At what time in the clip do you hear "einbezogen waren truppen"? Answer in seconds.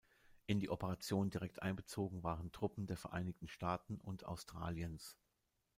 1.61-2.87